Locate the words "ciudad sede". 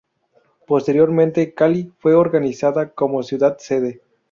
3.21-4.01